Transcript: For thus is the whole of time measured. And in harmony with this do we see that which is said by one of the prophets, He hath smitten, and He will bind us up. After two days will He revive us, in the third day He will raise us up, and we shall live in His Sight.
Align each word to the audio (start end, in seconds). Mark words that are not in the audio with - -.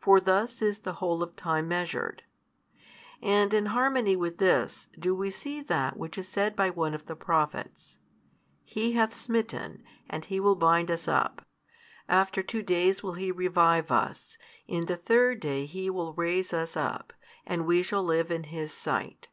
For 0.00 0.20
thus 0.20 0.62
is 0.62 0.78
the 0.78 0.92
whole 1.02 1.20
of 1.20 1.34
time 1.34 1.66
measured. 1.66 2.22
And 3.20 3.52
in 3.52 3.66
harmony 3.66 4.14
with 4.14 4.38
this 4.38 4.86
do 4.96 5.16
we 5.16 5.32
see 5.32 5.62
that 5.62 5.96
which 5.96 6.16
is 6.16 6.28
said 6.28 6.54
by 6.54 6.70
one 6.70 6.94
of 6.94 7.06
the 7.06 7.16
prophets, 7.16 7.98
He 8.64 8.92
hath 8.92 9.12
smitten, 9.16 9.82
and 10.08 10.24
He 10.26 10.38
will 10.38 10.54
bind 10.54 10.92
us 10.92 11.08
up. 11.08 11.44
After 12.08 12.40
two 12.40 12.62
days 12.62 13.02
will 13.02 13.14
He 13.14 13.32
revive 13.32 13.90
us, 13.90 14.38
in 14.68 14.86
the 14.86 14.96
third 14.96 15.40
day 15.40 15.66
He 15.66 15.90
will 15.90 16.14
raise 16.14 16.52
us 16.52 16.76
up, 16.76 17.12
and 17.44 17.66
we 17.66 17.82
shall 17.82 18.04
live 18.04 18.30
in 18.30 18.44
His 18.44 18.72
Sight. 18.72 19.26